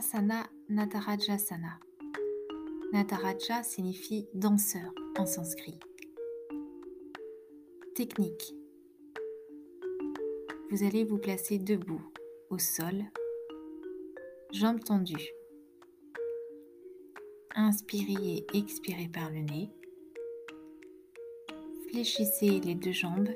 asana 0.00 0.48
Natarajasana. 0.70 1.78
Nataraja 2.90 3.62
signifie 3.62 4.26
danseur 4.32 4.94
en 5.18 5.26
sanskrit. 5.26 5.78
Technique. 7.94 8.54
Vous 10.70 10.84
allez 10.84 11.04
vous 11.04 11.18
placer 11.18 11.58
debout, 11.58 12.00
au 12.48 12.58
sol, 12.58 13.04
jambes 14.52 14.82
tendues. 14.82 15.34
Inspirez 17.54 18.46
et 18.54 18.56
expirez 18.56 19.08
par 19.08 19.28
le 19.28 19.40
nez. 19.40 19.70
Fléchissez 21.90 22.60
les 22.60 22.74
deux 22.74 22.92
jambes. 22.92 23.28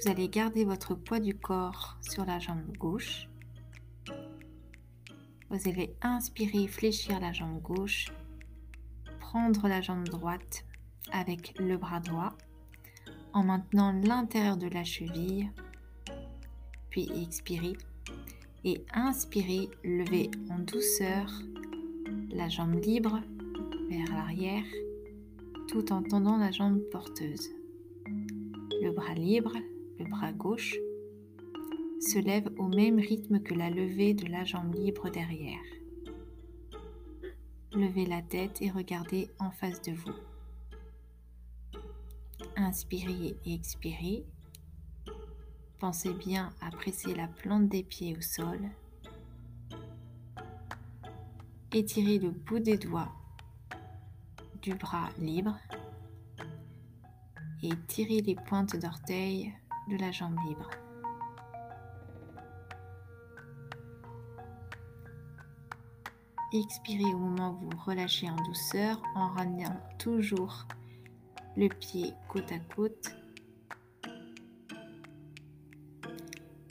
Vous 0.00 0.08
allez 0.08 0.28
garder 0.28 0.64
votre 0.64 0.94
poids 0.94 1.18
du 1.18 1.36
corps 1.36 1.96
sur 2.02 2.24
la 2.24 2.38
jambe 2.38 2.62
gauche. 2.78 3.28
Vous 5.50 5.68
allez 5.68 5.94
inspirer, 6.02 6.66
fléchir 6.68 7.20
la 7.20 7.32
jambe 7.32 7.62
gauche, 7.62 8.12
prendre 9.18 9.66
la 9.66 9.80
jambe 9.80 10.04
droite 10.04 10.64
avec 11.10 11.58
le 11.58 11.76
bras 11.76 12.00
droit 12.00 12.36
en 13.32 13.44
maintenant 13.44 13.92
l'intérieur 13.92 14.56
de 14.56 14.68
la 14.68 14.84
cheville, 14.84 15.50
puis 16.90 17.10
expirer 17.22 17.76
et 18.64 18.84
inspirer, 18.92 19.70
lever 19.84 20.30
en 20.50 20.58
douceur 20.58 21.30
la 22.30 22.48
jambe 22.48 22.74
libre 22.82 23.20
vers 23.88 24.14
l'arrière 24.14 24.64
tout 25.68 25.92
en 25.92 26.02
tendant 26.02 26.38
la 26.38 26.50
jambe 26.50 26.80
porteuse. 26.90 27.50
Le 28.80 28.90
bras 28.90 29.14
libre, 29.14 29.54
le 29.98 30.04
bras 30.06 30.32
gauche, 30.32 30.76
se 32.00 32.18
lève 32.18 32.48
au 32.58 32.68
même 32.68 32.98
rythme 32.98 33.40
que 33.40 33.54
la 33.54 33.70
levée 33.70 34.14
de 34.14 34.26
la 34.26 34.44
jambe 34.44 34.74
libre 34.74 35.10
derrière. 35.10 35.58
Levez 37.72 38.06
la 38.06 38.22
tête 38.22 38.62
et 38.62 38.70
regardez 38.70 39.30
en 39.38 39.50
face 39.50 39.82
de 39.82 39.92
vous. 39.92 40.14
Inspirez 42.56 43.36
et 43.44 43.54
expirez. 43.54 44.24
Pensez 45.78 46.12
bien 46.12 46.52
à 46.60 46.70
presser 46.70 47.14
la 47.14 47.28
plante 47.28 47.68
des 47.68 47.82
pieds 47.82 48.16
au 48.16 48.20
sol. 48.20 48.58
Étirez 51.72 52.18
le 52.18 52.30
bout 52.30 52.58
des 52.58 52.78
doigts 52.78 53.12
du 54.62 54.74
bras 54.74 55.10
libre 55.18 55.56
et 57.62 57.70
tirez 57.86 58.22
les 58.22 58.34
pointes 58.34 58.76
d'orteil 58.76 59.52
de 59.88 59.96
la 59.96 60.10
jambe 60.10 60.36
libre. 60.48 60.70
Expirez 66.50 67.12
au 67.12 67.18
moment 67.18 67.60
où 67.60 67.68
vous 67.68 67.84
relâchez 67.84 68.30
en 68.30 68.36
douceur 68.36 69.02
en 69.14 69.28
ramenant 69.28 69.78
toujours 69.98 70.66
le 71.58 71.68
pied 71.68 72.14
côte 72.26 72.50
à 72.50 72.58
côte. 72.58 73.14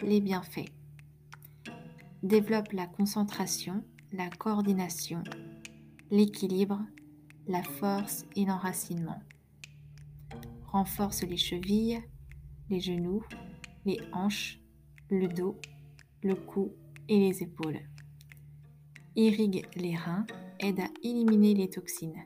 Les 0.02 0.20
bienfaits. 0.20 0.72
Développe 2.24 2.72
la 2.72 2.88
concentration, 2.88 3.84
la 4.12 4.32
coordination, 4.32 5.24
l'équilibre, 6.10 6.82
la 7.46 7.62
force 7.62 8.26
et 8.36 8.46
l'enracinement. 8.46 9.22
Renforce 10.66 11.22
les 11.22 11.38
chevilles, 11.38 12.02
les 12.72 12.80
genoux, 12.80 13.24
les 13.86 14.00
hanches, 14.12 14.60
le 15.12 15.28
dos, 15.28 15.62
le 16.24 16.34
cou 16.34 16.74
et 17.08 17.20
les 17.20 17.44
épaules. 17.44 17.80
Irrigue 19.18 19.66
les 19.76 19.96
reins, 19.96 20.26
aide 20.62 20.80
à 20.80 20.88
éliminer 21.04 21.54
les 21.54 21.70
toxines 21.70 22.26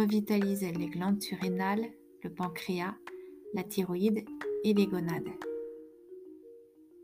revitalise 0.00 0.62
les 0.62 0.88
glandes 0.88 1.20
surrénales, 1.20 1.84
le 2.22 2.30
pancréas, 2.30 2.96
la 3.52 3.62
thyroïde 3.62 4.24
et 4.64 4.72
les 4.72 4.86
gonades. 4.86 5.28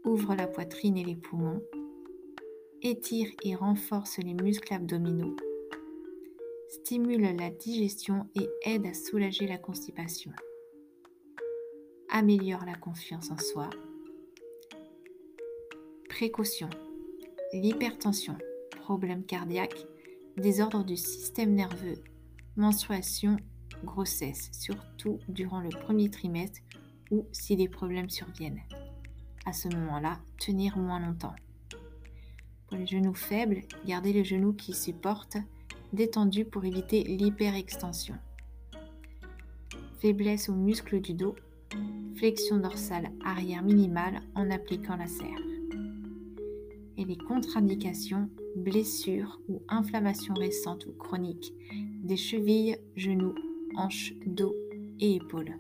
Ouvre 0.05 0.35
la 0.35 0.47
poitrine 0.47 0.97
et 0.97 1.05
les 1.05 1.17
poumons. 1.17 1.63
Étire 2.83 3.29
et 3.43 3.55
renforce 3.55 4.19
les 4.19 4.35
muscles 4.35 4.73
abdominaux. 4.73 5.37
Stimule 6.69 7.37
la 7.37 7.51
digestion 7.51 8.29
et 8.35 8.49
aide 8.63 8.87
à 8.87 8.95
soulager 8.95 9.47
la 9.47 9.59
constipation. 9.59 10.33
Améliore 12.09 12.65
la 12.65 12.77
confiance 12.77 13.31
en 13.31 13.39
soi. 13.39 13.69
Précaution. 16.09 16.71
L'hypertension, 17.63 18.37
problème 18.83 19.25
cardiaque, 19.25 19.87
désordre 20.37 20.85
du 20.85 20.95
système 20.95 21.55
nerveux 21.55 22.03
menstruation, 22.55 23.39
grossesse, 23.83 24.51
surtout 24.53 25.21
durant 25.27 25.61
le 25.61 25.71
premier 25.71 26.11
trimestre 26.11 26.61
ou 27.11 27.27
si 27.33 27.57
des 27.57 27.69
problèmes 27.69 28.11
surviennent. 28.11 28.61
À 29.47 29.55
ce 29.55 29.69
moment-là, 29.69 30.19
tenir 30.39 30.77
moins 30.77 31.01
longtemps. 31.01 31.35
Pour 32.67 32.77
les 32.77 32.87
genoux 32.87 33.15
faibles, 33.15 33.63
gardez 33.87 34.13
les 34.13 34.25
genoux 34.25 34.53
qui 34.53 34.75
supportent 34.75 35.39
détendus 35.95 36.45
pour 36.45 36.67
éviter 36.67 37.05
l'hyperextension. 37.05 38.17
Faiblesse 40.01 40.51
aux 40.51 40.57
muscles 40.57 41.01
du 41.01 41.15
dos, 41.15 41.37
flexion 42.17 42.59
dorsale 42.59 43.11
arrière 43.25 43.63
minimale 43.63 44.21
en 44.35 44.51
appliquant 44.51 44.97
la 44.97 45.07
serre. 45.07 45.56
Et 46.99 47.05
les 47.05 47.19
contre-indications, 47.19 48.31
blessures 48.57 49.41
ou 49.49 49.63
inflammations 49.69 50.35
récentes 50.35 50.87
ou 50.87 50.93
chroniques 50.93 51.53
des 52.03 52.17
chevilles, 52.17 52.79
genoux, 52.97 53.35
hanches, 53.77 54.15
dos 54.27 54.55
et 55.01 55.17
épaules. 55.17 55.55